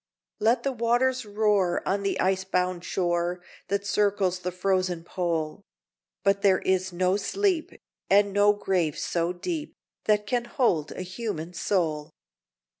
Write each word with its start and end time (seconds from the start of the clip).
Let 0.39 0.63
the 0.63 0.71
waters 0.71 1.27
roar 1.27 1.87
on 1.87 2.01
the 2.01 2.19
ice 2.19 2.43
bound 2.43 2.83
shore, 2.83 3.39
That 3.67 3.85
circles 3.85 4.39
the 4.39 4.51
frozen 4.51 5.03
pole; 5.03 5.61
But 6.23 6.41
there 6.41 6.57
is 6.57 6.91
no 6.91 7.17
sleep, 7.17 7.69
and 8.09 8.33
no 8.33 8.51
grave 8.51 8.97
so 8.97 9.31
deep, 9.31 9.75
That 10.05 10.25
can 10.25 10.45
hold 10.45 10.91
a 10.91 11.03
human 11.03 11.53
soul. 11.53 12.09